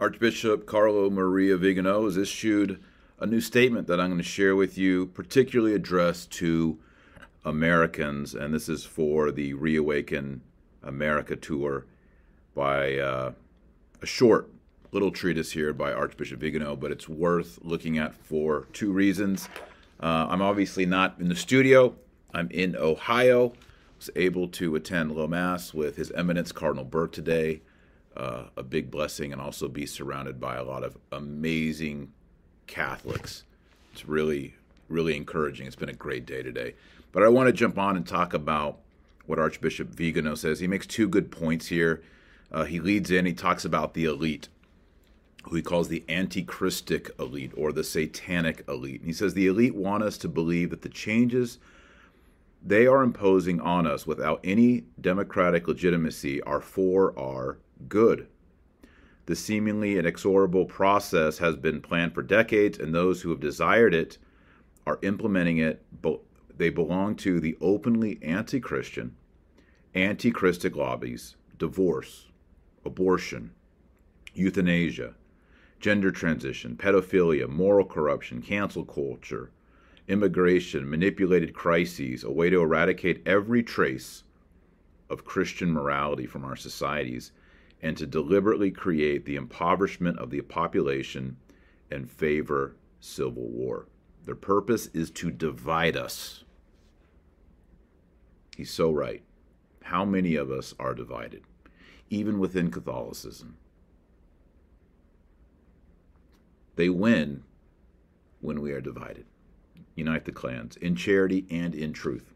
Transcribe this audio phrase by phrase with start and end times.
[0.00, 2.82] Archbishop Carlo Maria Vigano has issued
[3.18, 6.78] a new statement that I'm going to share with you, particularly addressed to
[7.44, 10.40] Americans, and this is for the Reawaken
[10.82, 11.84] America tour
[12.54, 13.32] by uh,
[14.00, 14.48] a short
[14.90, 19.50] little treatise here by Archbishop Vigano, but it's worth looking at for two reasons.
[20.02, 21.94] Uh, I'm obviously not in the studio.
[22.32, 23.48] I'm in Ohio.
[23.48, 23.56] I
[23.98, 27.60] Was able to attend Low Mass with His Eminence Cardinal Burke today
[28.20, 32.12] uh, a big blessing and also be surrounded by a lot of amazing
[32.66, 33.44] Catholics.
[33.92, 34.54] It's really,
[34.88, 35.66] really encouraging.
[35.66, 36.74] It's been a great day today.
[37.12, 38.78] But I want to jump on and talk about
[39.24, 40.60] what Archbishop Vigano says.
[40.60, 42.02] He makes two good points here.
[42.52, 44.48] Uh, he leads in, he talks about the elite,
[45.44, 49.00] who he calls the antichristic elite or the satanic elite.
[49.00, 51.58] And he says the elite want us to believe that the changes
[52.62, 57.56] they are imposing on us without any democratic legitimacy are for our
[57.88, 58.26] good.
[59.26, 64.18] The seemingly inexorable process has been planned for decades, and those who have desired it
[64.86, 65.84] are implementing it.
[66.56, 69.16] They belong to the openly anti Christian,
[69.94, 72.26] anti Christic lobbies, divorce,
[72.84, 73.52] abortion,
[74.34, 75.14] euthanasia,
[75.78, 79.50] gender transition, pedophilia, moral corruption, cancel culture,
[80.08, 84.24] immigration, manipulated crises, a way to eradicate every trace
[85.08, 87.32] of Christian morality from our societies
[87.82, 91.36] and to deliberately create the impoverishment of the population
[91.90, 93.86] and favor civil war.
[94.24, 96.44] Their purpose is to divide us.
[98.56, 99.22] He's so right.
[99.84, 101.42] How many of us are divided,
[102.10, 103.56] even within Catholicism?
[106.76, 107.44] They win
[108.40, 109.24] when we are divided.
[109.94, 112.34] Unite the clans in charity and in truth.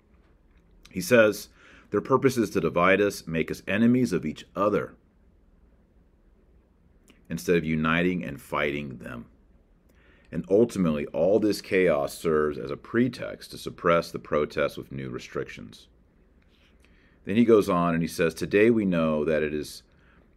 [0.90, 1.48] He says,
[1.90, 4.94] Their purpose is to divide us, make us enemies of each other
[7.28, 9.26] instead of uniting and fighting them.
[10.30, 15.08] And ultimately, all this chaos serves as a pretext to suppress the protests with new
[15.08, 15.86] restrictions.
[17.24, 19.82] Then he goes on and he says, Today we know that it is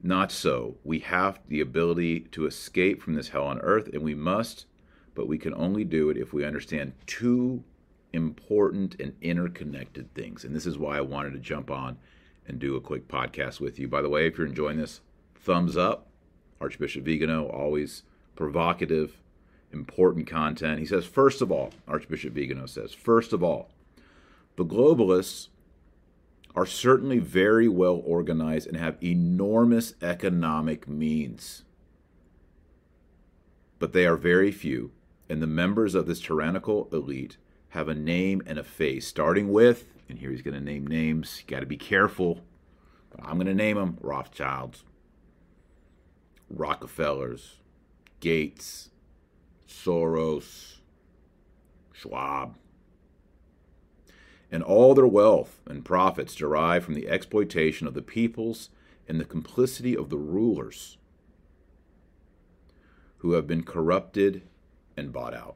[0.02, 0.78] not so.
[0.84, 4.68] We have the ability to escape from this hell on earth, and we must,
[5.16, 7.64] but we can only do it if we understand two
[8.14, 10.44] important and interconnected things.
[10.44, 11.98] And this is why I wanted to jump on
[12.48, 13.88] and do a quick podcast with you.
[13.88, 15.02] By the way, if you're enjoying this,
[15.36, 16.08] thumbs up
[16.59, 18.03] Archbishop Vigano, always
[18.35, 19.18] provocative,
[19.72, 20.79] important content.
[20.79, 23.69] He says, first of all, Archbishop Vigano says, first of all,
[24.56, 25.50] the globalists
[26.56, 31.63] are certainly very well organized and have enormous economic means.
[33.78, 34.91] But they are very few,
[35.29, 37.38] and the members of this tyrannical elite
[37.69, 41.44] have a name and a face, starting with, and here he's going to name names,
[41.44, 42.41] you got to be careful.
[43.22, 44.84] I'm going to name them Rothschilds,
[46.50, 47.58] Rockefellers,
[48.19, 48.90] Gates,
[49.68, 50.78] Soros,
[51.94, 52.56] Schwab.
[54.52, 58.69] And all their wealth and profits derive from the exploitation of the peoples
[59.07, 60.97] and the complicity of the rulers
[63.18, 64.44] who have been corrupted
[64.96, 65.56] and bought out.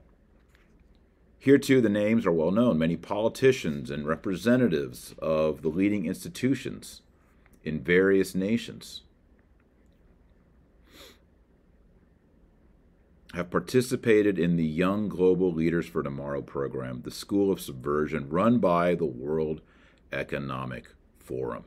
[1.39, 2.77] Here, too, the names are well known.
[2.77, 7.01] Many politicians and representatives of the leading institutions
[7.63, 9.01] in various nations
[13.33, 18.59] have participated in the Young Global Leaders for Tomorrow program, the School of Subversion run
[18.59, 19.61] by the World
[20.11, 21.65] Economic Forum.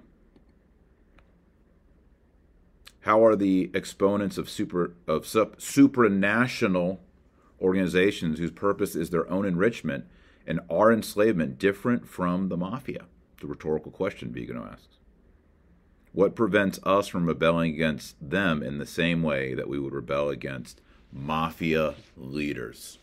[3.00, 6.98] How are the exponents of super of supranational
[7.60, 10.06] organizations whose purpose is their own enrichment
[10.46, 13.06] and our enslavement different from the mafia?
[13.40, 14.98] The rhetorical question Vigano asks.
[16.12, 20.28] What prevents us from rebelling against them in the same way that we would rebel
[20.28, 20.80] against
[21.14, 22.98] mafia leaders.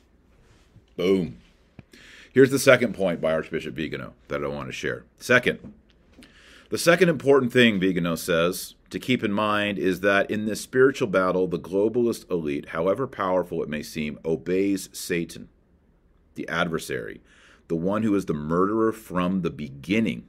[0.98, 1.38] Boom.
[2.34, 5.06] Here's the second point by Archbishop Vigano that I want to share.
[5.18, 5.74] Second,
[6.70, 11.08] the second important thing Vigano says to keep in mind is that in this spiritual
[11.08, 15.50] battle, the globalist elite, however powerful it may seem, obeys Satan,
[16.36, 17.22] the adversary,
[17.68, 20.28] the one who is the murderer from the beginning,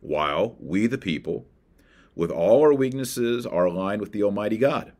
[0.00, 1.46] while we, the people,
[2.14, 4.92] with all our weaknesses, are aligned with the Almighty God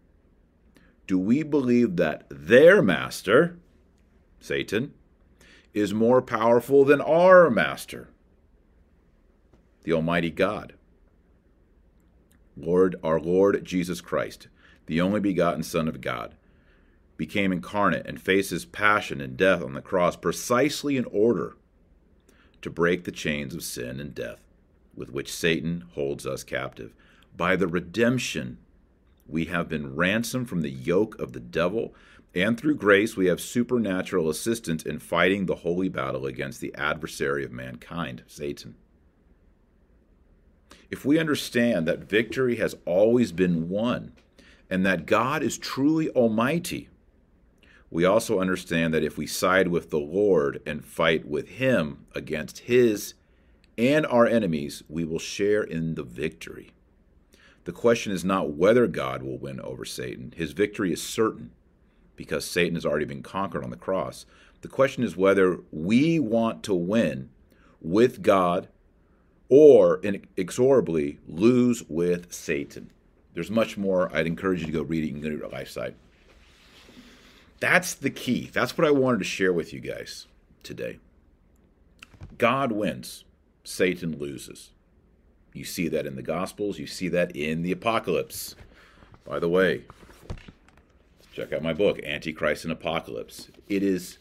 [1.11, 3.59] do we believe that their master,
[4.39, 4.95] Satan,
[5.75, 8.11] is more powerful than our master,
[9.83, 10.75] the Almighty God?
[12.57, 14.47] Lord, our Lord Jesus Christ,
[14.87, 16.37] the only begotten Son of God,
[17.17, 21.57] became incarnate and faces passion and death on the cross precisely in order
[22.62, 24.45] to break the chains of sin and death
[24.95, 26.95] with which Satan holds us captive
[27.37, 28.59] by the redemption
[29.31, 31.94] We have been ransomed from the yoke of the devil,
[32.35, 37.44] and through grace we have supernatural assistance in fighting the holy battle against the adversary
[37.44, 38.75] of mankind, Satan.
[40.91, 44.12] If we understand that victory has always been won
[44.69, 46.88] and that God is truly almighty,
[47.91, 52.61] we also understand that if we side with the Lord and fight with Him against
[52.61, 53.15] His
[53.79, 56.73] and our enemies, we will share in the victory.
[57.65, 60.33] The question is not whether God will win over Satan.
[60.37, 61.53] His victory is certain
[62.17, 64.27] because Satan has already been conquered on the cross.
[64.62, 67.31] The question is whether we want to win
[67.81, 68.69] with God
[69.49, 72.91] or inexorably lose with Satan.
[73.35, 74.15] There's much more.
[74.15, 75.07] I'd encourage you to go read it.
[75.09, 75.95] You can go to your life site.
[77.59, 78.51] That's the key.
[78.53, 80.27] That's what I wanted to share with you guys
[80.62, 80.99] today.
[82.39, 83.25] God wins,
[83.65, 84.71] Satan loses.
[85.52, 88.55] You see that in the Gospels, you see that in the Apocalypse.
[89.25, 89.82] By the way,
[91.32, 93.49] check out my book, Antichrist and Apocalypse.
[93.69, 94.19] It is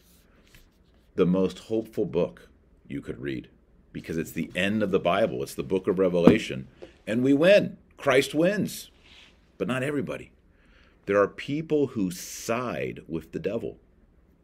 [1.14, 2.48] the most hopeful book
[2.88, 3.48] you could read
[3.92, 6.68] because it's the end of the Bible, it's the book of Revelation,
[7.06, 7.76] and we win.
[7.96, 8.90] Christ wins,
[9.58, 10.30] but not everybody.
[11.06, 13.78] There are people who side with the devil,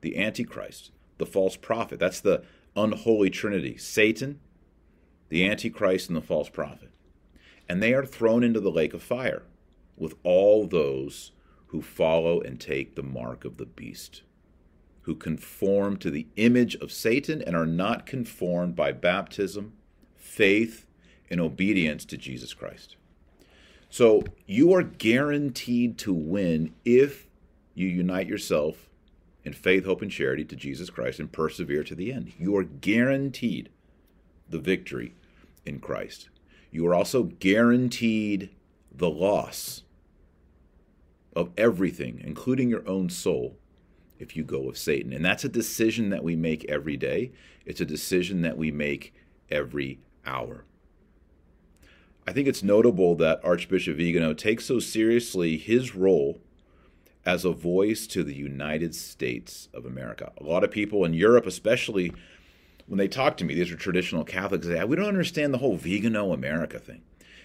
[0.01, 1.99] the Antichrist, the false prophet.
[1.99, 2.43] That's the
[2.75, 4.41] unholy trinity Satan,
[5.29, 6.91] the Antichrist, and the false prophet.
[7.69, 9.43] And they are thrown into the lake of fire
[9.97, 11.33] with all those
[11.69, 14.23] who follow and take the mark of the beast,
[15.03, 19.73] who conform to the image of Satan and are not conformed by baptism,
[20.15, 20.87] faith,
[21.29, 22.97] and obedience to Jesus Christ.
[23.89, 27.27] So you are guaranteed to win if
[27.75, 28.89] you unite yourself
[29.45, 32.33] in faith, hope, and charity to Jesus Christ and persevere to the end.
[32.39, 33.71] You are guaranteed
[34.49, 35.15] the victory
[35.65, 36.29] in Christ.
[36.71, 38.51] You are also guaranteed
[38.93, 39.83] the loss
[41.35, 43.57] of everything, including your own soul,
[44.19, 45.13] if you go with Satan.
[45.13, 47.33] And that's a decision that we make every day.
[47.65, 49.15] It's a decision that we make
[49.51, 50.65] every hour.
[52.27, 56.41] I think it's notable that Archbishop Vigano takes so seriously his role
[57.25, 60.33] as a voice to the United States of America.
[60.41, 62.13] A lot of people in Europe, especially
[62.87, 65.77] when they talk to me, these are traditional Catholics, say, we don't understand the whole
[65.77, 67.03] Vigano America thing.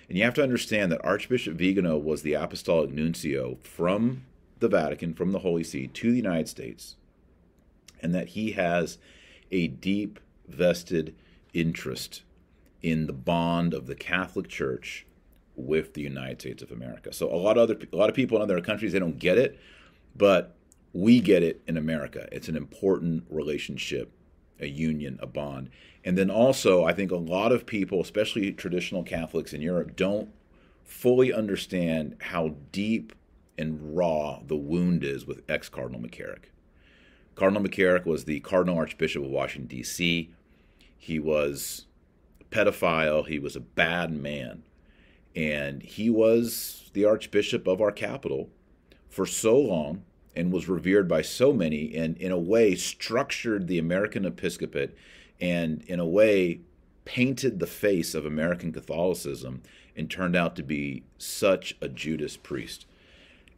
[0.08, 4.24] And you have to understand that Archbishop Vigano was the apostolic nuncio from
[4.60, 6.96] the Vatican, from the Holy See to the United States,
[8.02, 8.98] and that he has
[9.52, 11.16] a deep vested
[11.54, 12.24] interest
[12.82, 15.06] in the bond of the Catholic Church
[15.56, 17.14] with the United States of America.
[17.14, 19.38] So a lot of other a lot of people in other countries they don't get
[19.38, 19.60] it,
[20.16, 20.56] but
[20.94, 22.28] we get it in America.
[22.32, 24.12] It's an important relationship,
[24.60, 25.70] a union, a bond.
[26.04, 30.30] And then also, I think a lot of people, especially traditional Catholics in Europe, don't
[30.84, 33.14] fully understand how deep
[33.58, 36.46] and raw the wound is with ex Cardinal McCarrick.
[37.36, 40.32] Cardinal McCarrick was the Cardinal Archbishop of Washington, D.C.
[40.98, 41.86] He was
[42.40, 43.28] a pedophile.
[43.28, 44.64] He was a bad man.
[45.36, 48.50] And he was the Archbishop of our capital
[49.08, 50.04] for so long
[50.36, 54.96] and was revered by so many, and in a way structured the American episcopate
[55.40, 56.62] and, in a way,
[57.04, 59.62] painted the face of American Catholicism
[59.96, 62.86] and turned out to be such a Judas priest.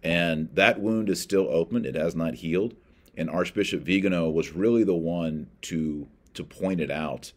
[0.01, 2.75] And that wound is still open, it has not healed.
[3.15, 7.31] And Archbishop Vigano was really the one to, to point it out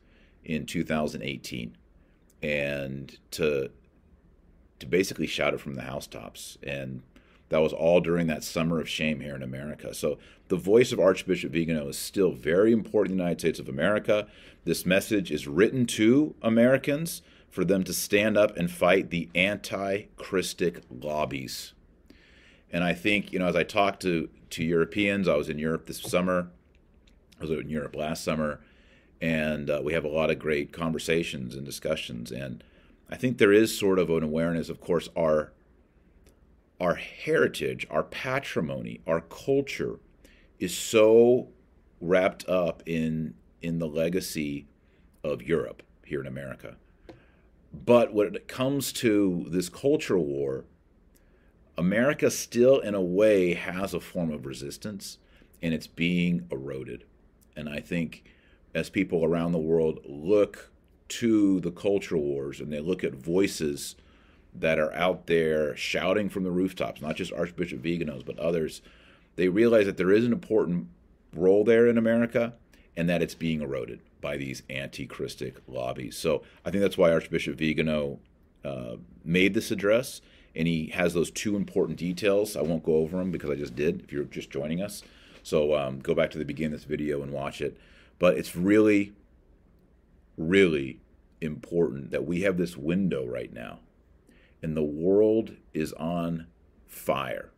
[0.44, 1.76] in 2018
[2.42, 3.70] and to
[4.78, 7.02] to basically shout it from the housetops and
[7.48, 9.94] that was all during that summer of shame here in America.
[9.94, 13.68] So the voice of Archbishop Vigano is still very important in the United States of
[13.68, 14.26] America.
[14.64, 20.82] This message is written to Americans for them to stand up and fight the anti-Christic
[20.90, 21.72] lobbies.
[22.70, 25.86] And I think, you know, as I talked to, to Europeans, I was in Europe
[25.86, 26.50] this summer,
[27.40, 28.60] I was in Europe last summer,
[29.20, 32.30] and uh, we have a lot of great conversations and discussions.
[32.30, 32.62] And
[33.08, 35.52] I think there is sort of an awareness, of course, our
[36.80, 39.98] our heritage, our patrimony, our culture
[40.58, 41.48] is so
[42.00, 44.66] wrapped up in in the legacy
[45.24, 46.76] of Europe here in America.
[47.72, 50.64] But when it comes to this cultural war,
[51.76, 55.18] America still, in a way, has a form of resistance,
[55.60, 57.04] and it's being eroded.
[57.56, 58.24] And I think
[58.74, 60.70] as people around the world look
[61.08, 63.96] to the cultural wars and they look at voices
[64.60, 68.82] that are out there shouting from the rooftops, not just Archbishop Viganos, but others,
[69.36, 70.88] they realize that there is an important
[71.34, 72.54] role there in America
[72.96, 76.16] and that it's being eroded by these anti Christic lobbies.
[76.16, 78.18] So I think that's why Archbishop Vigano
[78.64, 80.20] uh, made this address.
[80.54, 82.56] and he has those two important details.
[82.56, 84.00] I won't go over them because I just did.
[84.02, 85.02] If you're just joining us,
[85.42, 87.76] so um, go back to the beginning of this video and watch it.
[88.18, 89.12] But it's really,
[90.38, 90.98] really
[91.40, 93.80] important that we have this window right now,
[94.62, 96.46] and the world is on
[96.86, 97.50] fire.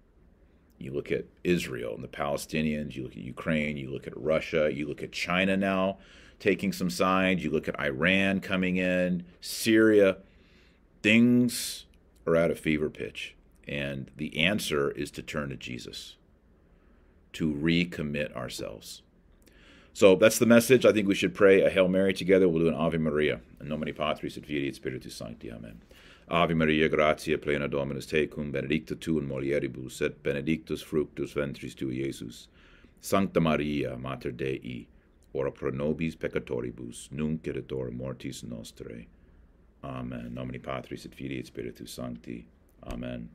[0.78, 4.70] You look at Israel and the Palestinians, you look at Ukraine, you look at Russia,
[4.72, 5.98] you look at China now
[6.38, 10.18] taking some sides, you look at Iran coming in, Syria.
[11.02, 11.86] Things
[12.26, 13.34] are at a fever pitch.
[13.66, 16.16] And the answer is to turn to Jesus,
[17.34, 19.02] to recommit ourselves.
[19.92, 20.86] So that's the message.
[20.86, 22.48] I think we should pray a Hail Mary together.
[22.48, 23.40] We'll do an Ave Maria.
[23.60, 25.50] In nomine Patris et Filii et Spiritus Sancti.
[25.50, 25.82] Amen.
[26.30, 32.02] Ave Maria, gratia plena Dominus tecum, benedicta tu in mulieribus, et benedictus fructus ventris tui,
[32.04, 32.48] Iesus.
[33.00, 34.86] Sancta Maria, Mater Dei,
[35.32, 39.06] ora pro nobis peccatoribus, nunc et et mortis nostrae.
[39.82, 40.34] Amen.
[40.34, 42.46] Nomine Patris et Filii et Spiritus Sancti.
[42.82, 43.30] Amen.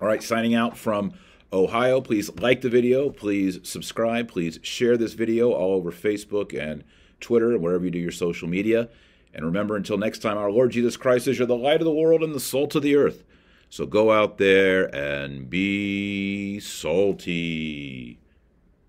[0.00, 1.12] All right, signing out from
[1.52, 2.00] Ohio.
[2.00, 3.10] Please like the video.
[3.10, 4.28] Please subscribe.
[4.28, 6.82] Please share this video all over Facebook and
[7.20, 8.88] Twitter wherever you do your social media.
[9.34, 11.92] And remember, until next time, our Lord Jesus Christ is you're the light of the
[11.92, 13.24] world and the salt of the earth.
[13.70, 18.18] So go out there and be salty.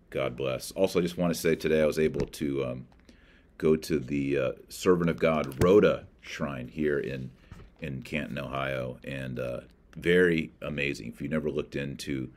[0.09, 0.71] God bless.
[0.71, 2.87] Also, I just want to say today I was able to um,
[3.57, 7.31] go to the uh, Servant of God Rhoda Shrine here in
[7.79, 9.61] in Canton, Ohio, and uh,
[9.97, 11.07] very amazing.
[11.07, 12.29] If you never looked into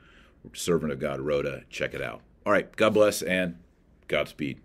[0.55, 2.21] Servant of God Rhoda, check it out.
[2.45, 3.57] All right, God bless and
[4.09, 4.61] Godspeed.